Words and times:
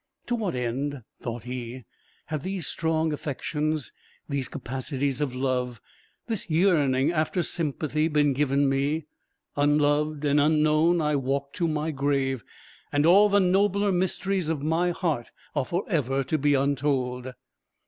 "To 0.25 0.33
what 0.33 0.55
end," 0.55 1.03
thought 1.21 1.43
he, 1.43 1.83
"have 2.25 2.41
these 2.41 2.65
strong 2.65 3.13
affections, 3.13 3.93
these 4.27 4.47
capacities 4.47 5.21
of 5.21 5.35
love, 5.35 5.79
this 6.25 6.49
yearning 6.49 7.11
after 7.11 7.43
sympathy, 7.43 8.07
been 8.07 8.33
given 8.33 8.67
me? 8.67 9.05
Unloved 9.55 10.25
and 10.25 10.39
unknown 10.39 11.01
I 11.01 11.17
walk 11.17 11.53
to 11.53 11.67
my 11.67 11.91
grave, 11.91 12.43
and 12.91 13.05
all 13.05 13.29
the 13.29 13.39
nobler 13.39 13.91
mysteries 13.91 14.49
of 14.49 14.63
my 14.63 14.89
heart 14.89 15.29
are 15.55 15.65
for 15.65 15.85
ever 15.87 16.23
to 16.23 16.37
be 16.39 16.55
untold." 16.55 17.33